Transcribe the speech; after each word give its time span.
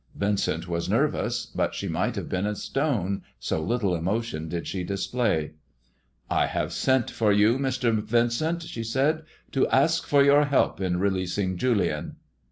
Vincent 0.15 0.67
was 0.67 0.89
nervous, 0.89 1.45
but 1.45 1.75
she 1.75 1.87
might 1.87 2.15
have 2.15 2.27
been 2.27 2.47
of 2.47 2.57
stone, 2.57 3.21
so 3.39 3.61
little 3.61 3.93
emotion 3.93 4.49
did 4.49 4.65
she 4.65 4.83
display." 4.83 5.51
I 6.27 6.47
have 6.47 6.73
sent 6.73 7.11
for 7.11 7.31
you, 7.31 7.59
Mr. 7.59 7.93
Vincent," 7.93 8.63
she 8.63 8.83
said," 8.83 9.21
to 9.51 9.67
ask 9.67 10.07
for 10.07 10.23
your 10.23 10.45
help 10.45 10.81
in 10.81 10.97
releasing 10.99 11.55
Julian." 11.55 12.15